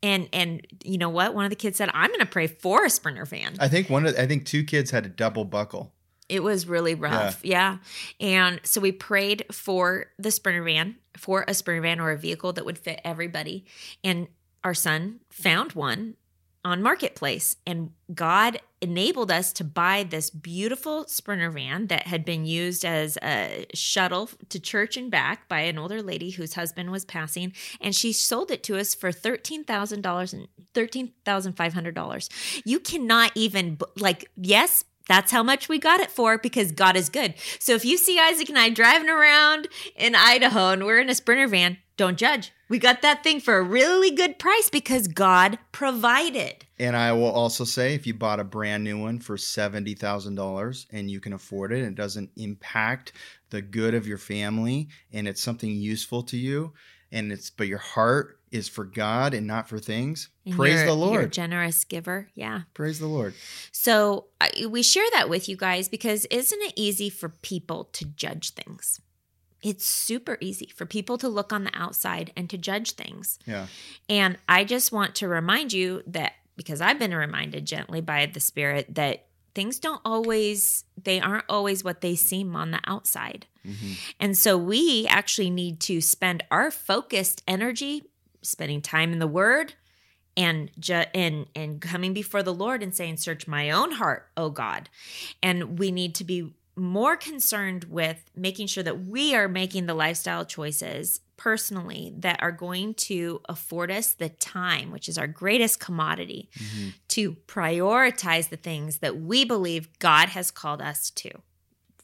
[0.03, 1.33] and and you know what?
[1.33, 3.89] One of the kids said, "I'm going to pray for a Sprinter van." I think
[3.89, 5.93] one of I think two kids had a double buckle.
[6.29, 7.77] It was really rough, yeah.
[8.19, 8.27] yeah.
[8.27, 12.51] And so we prayed for the Sprinter van, for a Sprinter van or a vehicle
[12.53, 13.65] that would fit everybody.
[14.03, 14.27] And
[14.63, 16.15] our son found one
[16.63, 17.55] on Marketplace.
[17.65, 23.17] And God enabled us to buy this beautiful Sprinter van that had been used as
[23.23, 27.53] a shuttle to church and back by an older lady whose husband was passing.
[27.81, 32.61] And she sold it to us for $13,000 and $13,500.
[32.65, 37.09] You cannot even, like, yes, that's how much we got it for because God is
[37.09, 37.33] good.
[37.59, 41.15] So if you see Isaac and I driving around in Idaho and we're in a
[41.15, 42.51] Sprinter van, don't judge.
[42.69, 46.65] We got that thing for a really good price because God provided.
[46.79, 51.09] And I will also say if you bought a brand new one for $70,000 and
[51.09, 53.13] you can afford it, and it doesn't impact
[53.49, 56.73] the good of your family and it's something useful to you
[57.11, 60.29] and it's but your heart is for God and not for things.
[60.45, 61.33] And Praise the You're a Lord.
[61.33, 62.29] generous giver.
[62.33, 62.61] Yeah.
[62.73, 63.33] Praise the Lord.
[63.71, 68.05] So I, we share that with you guys because isn't it easy for people to
[68.05, 69.01] judge things?
[69.63, 73.39] It's super easy for people to look on the outside and to judge things.
[73.45, 73.67] Yeah.
[74.07, 78.39] And I just want to remind you that because I've been reminded gently by the
[78.39, 83.45] Spirit that things don't always, they aren't always what they seem on the outside.
[83.63, 88.03] hmm And so we actually need to spend our focused energy
[88.43, 89.73] spending time in the word
[90.37, 94.51] and ju- and and coming before the Lord and saying search my own heart, oh
[94.51, 94.89] God.
[95.41, 99.93] And we need to be more concerned with making sure that we are making the
[99.93, 105.79] lifestyle choices personally that are going to afford us the time, which is our greatest
[105.79, 111.31] commodity, hmm to prioritize the things that we believe God has called us to.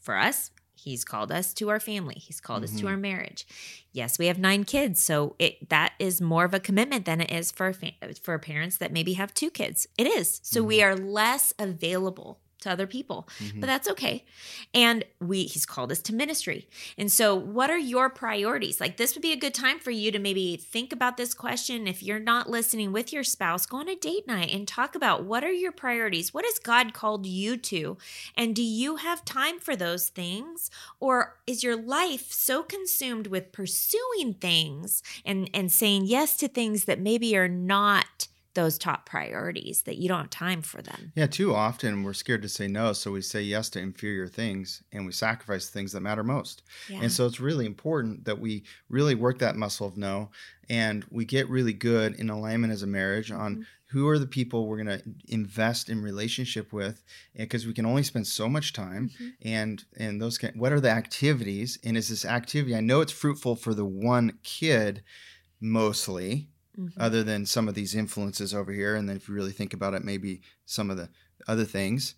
[0.00, 2.16] For us, He's called us to our family.
[2.16, 2.88] He's called us to Mhm.
[2.90, 3.46] our marriage.
[3.92, 7.30] Yes, we have nine kids, so it that is more of a commitment than it
[7.30, 9.86] is for fa- for parents that maybe have two kids.
[9.96, 10.40] It is.
[10.42, 13.60] So we are less available to other people, Mhm.
[13.60, 14.24] but that's okay.
[14.74, 16.68] And we he's called us to ministry.
[16.98, 18.80] And so what are your priorities?
[18.80, 21.86] Like this would be a good time for you to maybe think about this question.
[21.86, 25.24] If you're not listening with your spouse, go on a date night and talk about
[25.24, 26.34] what are your priorities?
[26.34, 27.96] What has God called you to?
[28.36, 30.70] And do you have time for those things?
[31.00, 36.84] Or is your life so consumed with pursuing things and, and saying yes to things
[36.86, 41.12] that maybe are not those top priorities that you don't have time for them?
[41.14, 44.82] Yeah, too often we're scared to say no, so we say yes to inferior things
[44.92, 46.62] and we sacrifice things that matter most.
[46.88, 47.00] Yeah.
[47.02, 50.30] And so it's really important that we really work that muscle of no
[50.70, 53.62] and we get really good in alignment as a marriage on Mm-hmm.
[53.98, 57.02] who are the people we're going to invest in relationship with
[57.36, 59.28] because we can only spend so much time Mm-hmm.
[59.42, 63.12] and and those kind, what are the activities and is this activity I know it's
[63.12, 65.02] fruitful for the one kid
[65.60, 66.92] mostly Mhm.
[66.96, 68.96] other than some of these influences over here.
[68.96, 71.08] And then if you really think about it, maybe some of the
[71.46, 72.14] other things.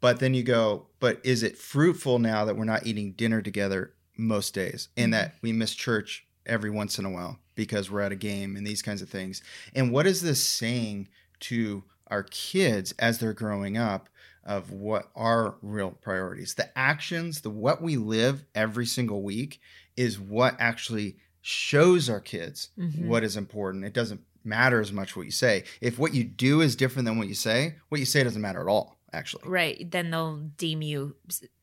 [0.00, 3.94] But then you go, but is it fruitful now that we're not eating dinner together
[4.16, 8.12] most days and that we miss church every once in a while because we're at
[8.12, 9.42] a game and these kinds of things?
[9.74, 11.08] And what is this saying
[11.40, 14.08] to our kids as they're growing up
[14.44, 16.54] of what are real priorities?
[16.54, 19.60] The actions, the what we live every single week
[19.96, 23.06] is what actually shows our kids Mhm.
[23.06, 23.84] what is important.
[23.84, 25.62] It doesn't matter as much what you say.
[25.80, 28.60] If what you do is different than what you say, what you say doesn't matter
[28.60, 29.48] at all, actually.
[29.48, 29.88] Right.
[29.90, 31.14] Then they'll deem you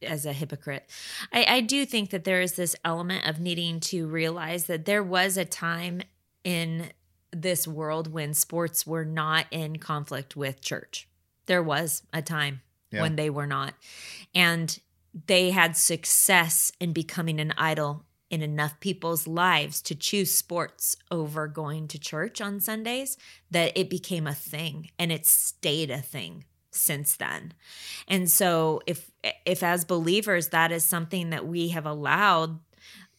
[0.02, 0.90] as a hypocrite.
[1.34, 5.04] I, I do think that there is this element of needing to realize that there
[5.04, 6.02] was a time
[6.46, 6.92] in
[7.32, 11.10] this world when sports were not in conflict with church.
[11.46, 13.02] There was a time Yeah.
[13.02, 13.74] when they were not.
[14.34, 14.80] And
[15.28, 21.48] they had success in becoming an idol in enough people's lives to choose sports over
[21.48, 23.16] going to church on Sundays
[23.52, 27.54] that it became a thing and it stayed a thing since then.
[28.08, 29.12] And so if
[29.46, 32.60] if as believers that is something that we have allowed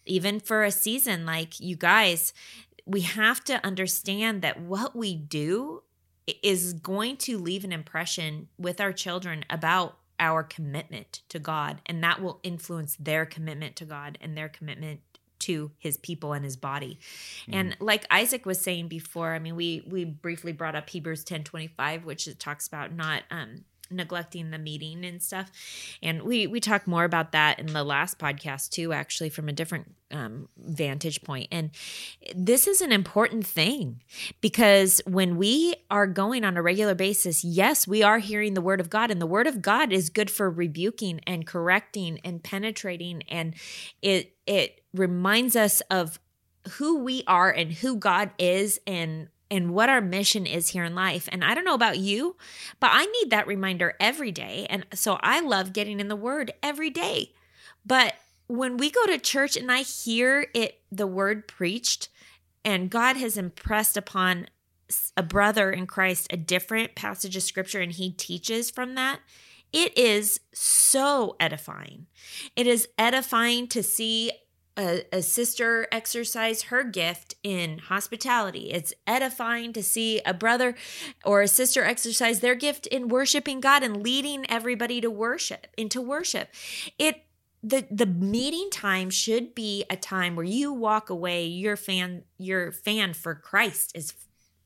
[0.05, 2.33] even for a season like you guys
[2.85, 5.83] we have to understand that what we do
[6.43, 12.03] is going to leave an impression with our children about our commitment to God and
[12.03, 15.01] that will influence their commitment to God and their commitment
[15.41, 16.99] to his people and his body.
[17.53, 22.05] And like Isaac was saying before, I mean we we briefly brought up Hebrews 10:25
[22.05, 25.51] which it talks about not um neglecting the meeting and stuff.
[26.03, 29.53] And we we talk more about that in the last podcast too actually from a
[29.53, 31.21] different um vantage.
[31.51, 31.71] And
[32.35, 34.03] this is an important thing
[34.41, 38.81] because when we are going on a regular basis, yes, we are hearing the word
[38.81, 43.23] of God and the word of God is good for rebuking and correcting and penetrating
[43.29, 43.55] and
[44.03, 46.19] it it reminds us of
[46.73, 50.95] who we are and who God is and and what our mission is here in
[50.95, 51.29] life.
[51.31, 52.37] And I don't know about you,
[52.81, 54.67] but I need that reminder every day.
[54.71, 57.33] And so I love getting in the word every day.
[57.85, 58.15] But
[58.47, 62.09] when we go to church and I hear it the word preached
[62.65, 64.47] and God has impressed upon
[65.17, 69.21] a brother in Christ a different passage of scripture and he teaches from that,
[69.73, 72.07] it is so edifying.
[72.55, 74.31] It is edifying to see
[74.77, 78.71] a, a sister exercise her gift in hospitality.
[78.73, 80.75] It's edifying to see a brother
[81.25, 86.01] or a sister exercise their gift in worshiping God and leading everybody to worship into
[86.01, 86.49] worship.
[86.99, 87.25] It
[87.63, 92.71] the the meeting time should be a time where you walk away your fan your
[92.71, 94.13] fan for Christ is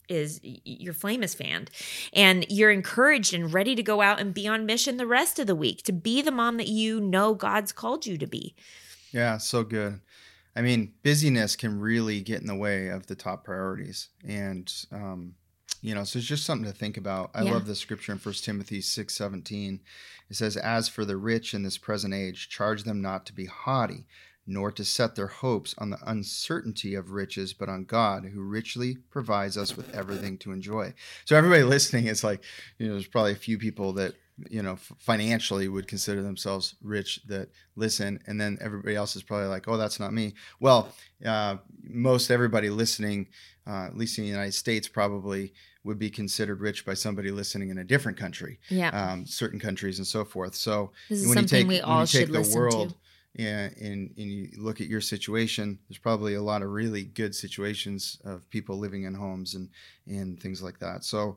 [0.09, 1.71] is your flame is fanned
[2.13, 5.47] and you're encouraged and ready to go out and be on mission the rest of
[5.47, 8.55] the week to be the mom that you know God's called you to be.
[9.13, 10.01] Yeah, so good.
[10.57, 14.09] I mean, busyness can really get in the way of the top priorities.
[14.27, 15.35] And, um,
[15.81, 17.31] you know, so it's just something to think about.
[17.35, 17.53] I Yeah.
[17.53, 19.81] love the scripture in First Timothy 6 17.
[20.29, 23.47] It says, As for the rich in this present age, charge them not to be
[23.47, 24.07] haughty,
[24.47, 28.97] nor to set their hopes on the uncertainty of riches, but on God, who richly
[29.11, 30.93] provides us with everything to enjoy.
[31.25, 32.43] So, everybody listening, it's like,
[32.79, 34.15] you know, there's probably a few people that
[34.51, 39.23] you know f- financially would consider themselves rich that listen and then everybody else is
[39.23, 40.89] probably like oh that's not me well
[41.25, 43.27] uh, most everybody listening
[43.67, 45.53] uh, at least in the united states probably
[45.85, 48.91] would be considered rich by somebody listening in a different country Yeah.
[48.91, 52.01] um, certain countries and so forth so This is when you take, we when all
[52.03, 52.97] you take the world to.
[53.43, 57.35] yeah, and, and you look at your situation, there's probably a lot of really good
[57.35, 59.69] situations of people living in homes and,
[60.07, 61.05] and things like that.
[61.05, 61.37] So,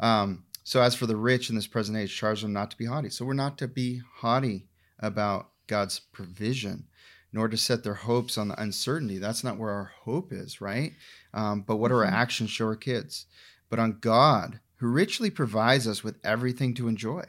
[0.00, 2.86] um, so as for the rich in this present age, charge them not to be
[2.86, 3.10] haughty.
[3.10, 4.68] So we're not to be haughty
[4.98, 6.86] about God's provision,
[7.32, 9.18] nor to set their hopes on the uncertainty.
[9.18, 10.92] That's not where our hope is, right?
[11.32, 12.12] Um, but what do our Mhm.
[12.12, 13.26] actions show our kids?
[13.68, 17.24] But on God, who richly provides us with everything to enjoy.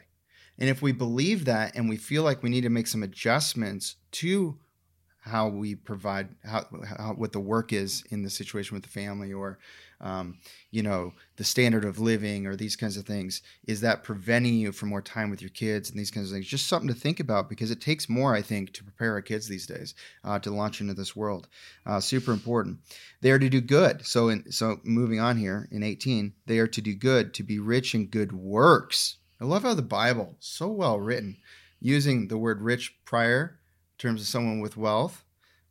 [0.58, 3.96] And if we believe that and we feel like we need to make some adjustments
[4.14, 4.60] to
[5.22, 6.66] how we provide how,
[6.98, 9.60] how what the work is in the situation with the family or
[10.02, 10.40] um,
[10.72, 13.44] you know the standard of living or these kinds of things.
[13.68, 16.48] Is that preventing you from more time with your kids and these kinds of things?
[16.48, 19.48] Just something to think about because it takes more i think to prepare our kids
[19.48, 21.48] these days uh, to launch into this world.
[21.86, 22.80] Uh, super important.
[23.22, 24.06] They are to do good.
[24.06, 27.60] So in so moving on here in 18 they are to do good to be
[27.60, 29.18] rich in good works.
[29.40, 31.38] I love how the bible so well written
[31.80, 33.60] using the word rich prior
[34.02, 35.24] terms of someone with wealth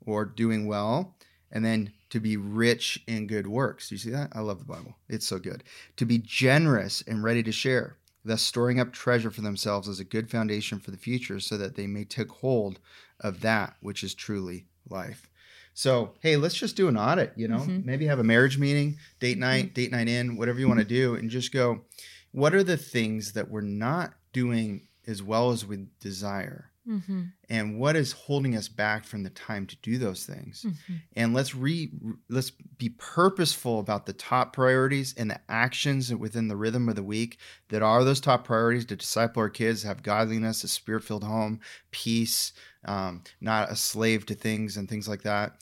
[0.07, 1.17] or doing well,
[1.51, 3.89] and then to be rich in good works.
[3.89, 4.31] Do you see that?
[4.33, 4.97] I love the Bible.
[5.09, 5.65] It's so good.
[5.97, 10.05] To be generous and ready to share, thus storing up treasure for themselves as a
[10.05, 12.79] good foundation for the future so that they may take hold
[13.21, 15.29] of that which is truly life.
[15.75, 17.85] So, hey, let's just do an audit, you know, Mhm.
[17.85, 21.15] maybe have a marriage meeting, date night, date night in, whatever you want to do,
[21.15, 21.85] and just go,
[22.33, 26.70] what are the things that we're not doing as well as we desire?
[26.89, 27.23] Mm-hmm.
[27.51, 30.95] and what is holding us back from the time to do those things Mm-hmm.
[31.15, 31.91] and let's re
[32.31, 37.03] let's be purposeful about the top priorities and the actions within the rhythm of the
[37.03, 37.39] week
[37.69, 42.55] that are those top priorities to disciple our kids have godliness a spirit-filled home peace
[42.87, 45.53] um, not a slave to things and things like that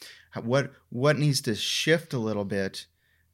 [0.44, 2.86] what what needs to shift a little bit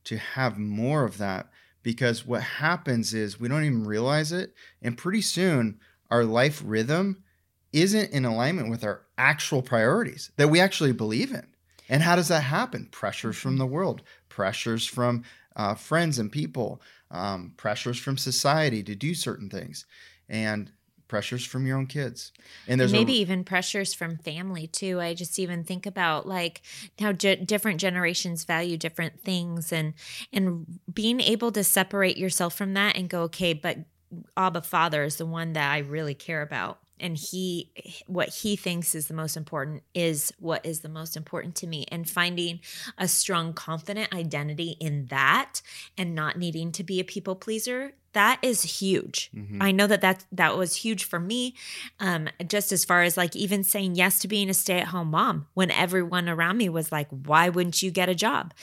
[0.05, 1.51] to have more of that
[1.83, 5.79] because what happens is we don't even realize it and pretty soon
[6.11, 7.23] our life rhythm
[7.75, 11.47] isn't in alignment with our actual priorities that we actually believe in.
[11.89, 12.89] And how does that happen?
[12.91, 15.25] Pressures from the world, pressures from
[15.57, 19.85] uh, friends and people, um, pressures from society to do certain things,
[20.29, 20.71] and
[21.09, 22.33] pressures from your own kids.
[22.67, 25.01] And there's maybe a, even pressures from family too.
[25.01, 26.63] I just even think about like
[26.99, 29.95] how ge- different generations value different things, and
[30.33, 33.79] and being able to separate yourself from that and go, okay, but
[34.37, 36.79] Abba Father is the one that I really care about.
[37.01, 37.71] And he,
[38.07, 41.87] what he thinks is the most important is what is the most important to me.
[41.91, 42.61] And finding
[42.97, 45.61] a strong, confident identity in that
[45.99, 49.31] and not needing to be a people pleaser, that is huge.
[49.35, 49.59] Mhm.
[49.61, 51.55] I know that that, that was huge for me.
[52.01, 55.11] Um, just as far as like even saying yes to being a stay at home
[55.11, 58.55] mom when everyone around me was like, why wouldn't you get a job?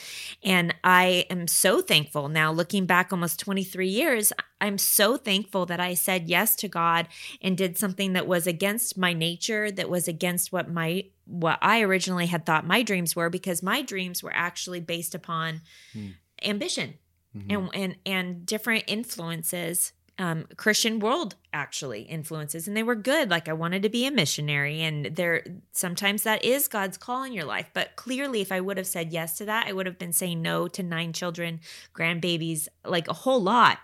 [0.42, 5.80] And I am so thankful now, looking back almost 23 years, I'm so thankful that
[5.80, 7.08] I said yes to God
[7.40, 11.82] and did something that was against my nature, that was against what my what I
[11.82, 15.60] originally had thought my dreams were, because my dreams were actually based upon
[15.92, 16.08] Hmm.
[16.42, 16.94] ambition
[17.36, 17.50] Mhm.
[17.50, 23.48] and and and different influences um christian world actually influences and they were good like
[23.48, 25.42] i wanted to be a missionary and there
[25.72, 29.10] sometimes that is god's call in your life but clearly if i would have said
[29.10, 31.60] yes to that i would have been saying no to nine children
[31.94, 33.78] grandbabies like a whole lot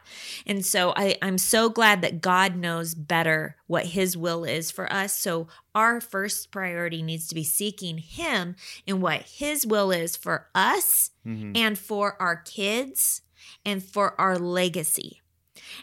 [0.47, 4.91] and so i i'm so glad that god knows better what his will is for
[4.93, 8.55] us so our first priority needs to be seeking him
[8.87, 11.57] and what his will is for us Mhm.
[11.57, 13.23] and for our kids
[13.65, 15.21] and for our legacy.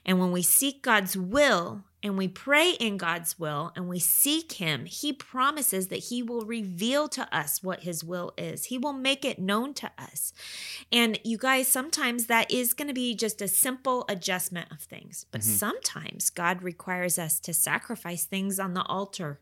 [0.05, 4.53] And when we seek God's will and we pray in God's will and we seek
[4.53, 8.65] Him, He promises that He will reveal to us what His will is.
[8.65, 10.31] He will make it known to us.
[10.93, 15.25] And you guys, sometimes that is going to be just a simple adjustment of things,
[15.31, 15.57] but Mhm.
[15.57, 19.41] sometimes God requires us to sacrifice things on the altar.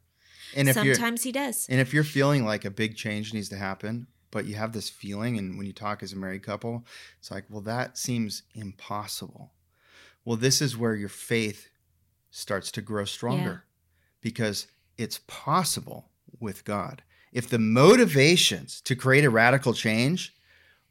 [0.55, 1.67] And if sometimes He does.
[1.69, 4.89] and if you're feeling like a big change needs to happen, but you have this
[4.89, 6.83] feeling, and when you talk as a married couple,
[7.19, 9.51] it's like, well, that seems impossible.
[10.25, 11.69] Well, this is where your faith
[12.31, 13.63] starts to grow stronger
[14.21, 14.65] because
[14.97, 16.09] it's possible
[16.39, 17.03] with God.
[17.31, 20.33] If the motivations to create a radical change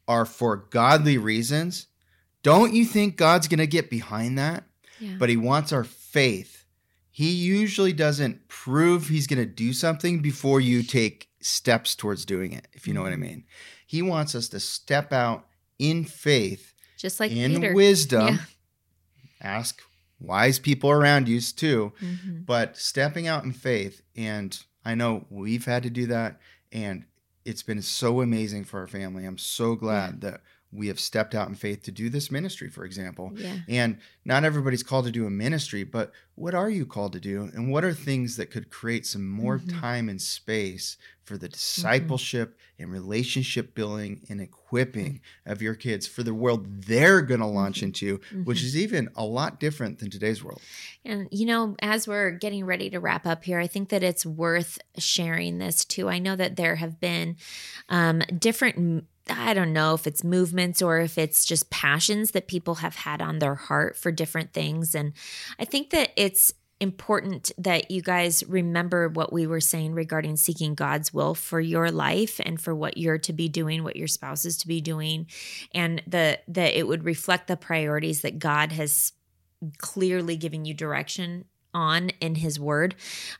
[0.07, 1.87] are for godly reasons,
[2.43, 4.63] don't you think God's going to get behind that?
[4.99, 5.15] Yeah.
[5.19, 6.63] But He wants our faith.
[7.11, 12.51] He usually doesn't prove He's going to do something before you take steps towards doing
[12.53, 13.45] it, if you know what I mean.
[13.85, 15.45] He wants us to step out
[15.79, 17.73] in faith, Just like in Peter.
[17.73, 18.27] wisdom.
[18.35, 18.37] Yeah.
[19.41, 19.81] Ask
[20.19, 22.45] wise people around you too Mhm.
[22.45, 26.39] but stepping out in faith and i know we've had to do that
[26.71, 27.03] and
[27.43, 30.39] it's been so amazing for our family i'm so glad that
[30.73, 33.59] we have stepped out in faith to do this ministry for example Yeah.
[33.67, 37.49] and not everybody's called to do a ministry but what are you called to do
[37.53, 39.79] and what are things that could create some more Mhm.
[39.81, 46.21] time and space for the discipleship and relationship building and equipping of your kids for
[46.23, 48.63] the world they're going to launch into which Mhm.
[48.63, 50.61] is even a lot different than today's world
[51.05, 54.25] And, you know, as we're getting ready to wrap up here, I think that it's
[54.25, 56.07] worth sharing this too.
[56.07, 57.35] I know that there have been
[57.89, 59.05] um, different.
[59.29, 63.21] I don't know if it's movements or if it's just passions that people have had
[63.21, 64.93] on their heart for different things.
[64.93, 65.13] And
[65.57, 70.75] I think that it's important that you guys remember what we were saying regarding seeking
[70.75, 74.43] God's will for your life and for what you're to be doing, what your spouse
[74.43, 75.27] is to be doing,
[75.73, 79.13] and the that it would reflect the priorities that God has
[79.77, 82.95] clearly given you direction on in his word.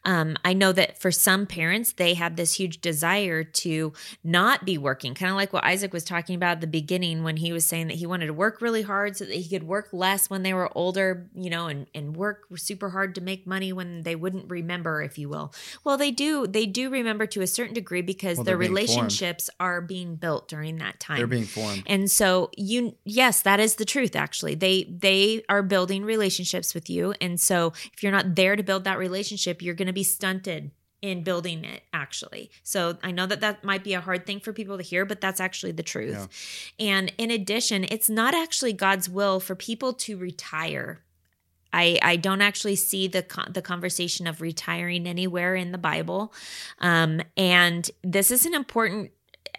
[0.06, 4.78] Um, I know that for some parents, they have this huge desire to not be
[4.78, 7.66] working, kind of like what Isaac was talking about at the beginning when he was
[7.66, 10.44] saying that he wanted to work really hard so that he could work less when
[10.44, 14.16] they were older, you know, and, and work super hard to make money when they
[14.16, 15.54] wouldn't remember, if you will.
[15.84, 18.88] Well, they do, they do remember to a certain degree because Well, their they're being
[18.88, 18.90] formed.
[18.90, 21.18] relationships are being built during that time.
[21.18, 24.56] they're being formed And so you yes, that is the truth actually.
[24.56, 28.84] They they are building relationships with you and so if you're not there to build
[28.84, 30.72] that relationship, you're going to be stunted
[31.02, 32.50] in building it actually.
[32.64, 35.20] So I know that that might be a hard thing for people to hear, but
[35.20, 36.16] that's actually the truth.
[36.80, 41.02] And in addition, it's not actually God's will for people to retire.
[41.74, 46.32] I, I don't actually see the con- the conversation of retiring anywhere in the Bible,
[46.80, 49.12] um, and this is an important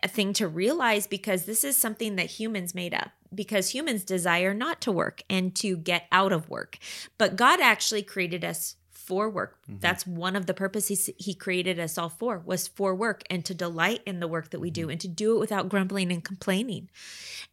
[0.07, 4.81] thing to realize because this is something that humans made up because humans desire not
[4.83, 6.79] to work and to get out of work.
[7.19, 9.59] But God actually created us for work.
[9.63, 9.81] Mm-hmm.
[9.81, 13.55] That's one of the purposes he created us all for was for work and to
[13.55, 14.93] delight in the work that we do mm-hmm.
[14.93, 16.89] and to do it without grumbling and complaining.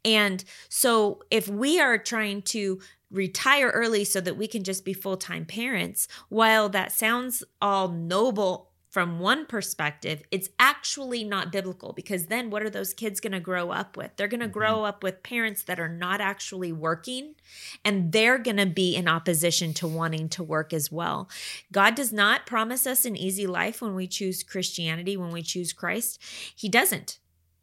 [0.05, 2.79] And so if we are trying to
[3.11, 8.70] retire early so that we can just be full-time parents, while that sounds all noble
[8.91, 13.39] from one perspective, it's actually not biblical because then what are those kids going to
[13.39, 14.11] grow up with?
[14.17, 14.85] They're going to grow mm-hmm.
[14.85, 17.35] up with parents that are not actually working
[17.85, 21.29] and they're going to be in opposition to wanting to work as well.
[21.71, 25.71] God does not promise us an easy life when we choose Christianity, when we choose
[25.71, 26.21] Christ.
[26.53, 27.17] He doesn't.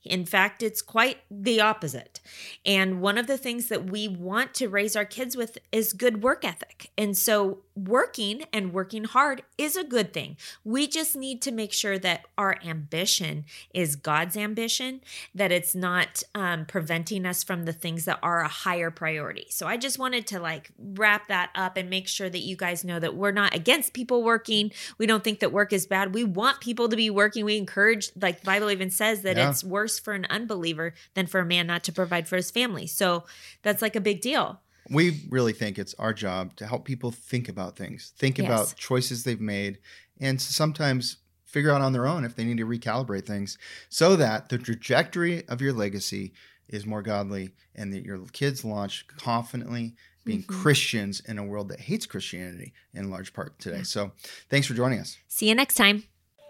[0.04, 2.20] In fact, it's quite the opposite.
[2.64, 6.22] And one of the things that we want to raise our kids with is good
[6.22, 6.90] work ethic.
[6.96, 10.36] And so, working and working hard is a good thing.
[10.64, 15.00] We just need to make sure that our ambition is God's ambition,
[15.34, 19.46] that it's not um, preventing us from the things that are a higher priority.
[19.50, 22.84] So, I just wanted to like wrap that up and make sure that you guys
[22.84, 24.70] know that we're not against people working.
[24.96, 26.14] We don't think that work is bad.
[26.14, 27.44] We want people to be working.
[27.44, 29.50] We encourage, like the Bible even says, that Yeah.
[29.50, 32.86] it's worse for an unbeliever than for a man not to provide for his family.
[32.86, 33.24] So,
[33.62, 34.60] that's like a big deal.
[34.90, 38.46] we really think it's our job to help people think about things, think Yes.
[38.46, 39.78] about choices they've made,
[40.18, 43.58] and sometimes figure out on their own if they need to recalibrate things
[43.90, 46.32] so that the trajectory of your legacy
[46.68, 50.46] is more godly and that your kids launch confidently being Mhm.
[50.62, 53.82] Christians in a world that hates Christianity in large part today.
[53.82, 54.12] So
[54.50, 55.16] thanks for joining us.
[55.28, 56.04] See you next time.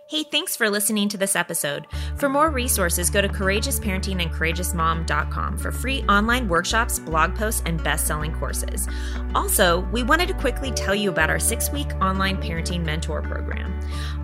[0.08, 1.86] Hey, thanks for listening to this episode.
[2.16, 4.30] For more resources, go to Courageous Parenting and
[5.58, 8.88] for free online workshops, blog posts, and best selling courses.
[9.34, 13.78] Also, we wanted to quickly tell you about our six week online parenting mentor program.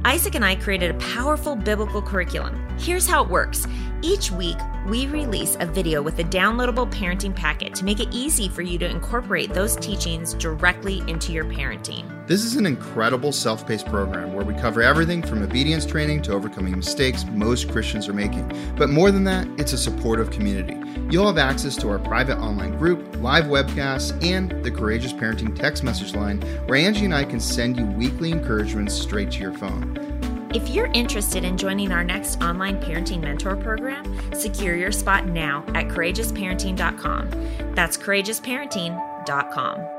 [0.07, 2.66] Isaac and I created a powerful biblical curriculum.
[2.78, 3.66] Here's how it works
[4.07, 8.51] Each week, we release a video with a downloadable parenting packet to make it easy
[8.51, 12.05] for you to incorporate those teachings directly into your parenting.
[12.27, 16.35] This is an incredible self paced program where we cover everything from obedience training to
[16.35, 18.53] overcoming mistakes most Christians are making.
[18.77, 20.77] But more than that, it's a supportive community.
[21.11, 25.83] You'll have access to our private online group, live webcasts, and the Courageous Parenting text
[25.83, 30.14] message line where Angie and I can send you weekly encouragements straight to your phone.
[30.55, 35.65] If you're interested in joining our next online parenting mentor program, secure your spot now
[35.75, 37.75] at courageousparenting.com.
[37.75, 39.94] That's courageousparenting.com.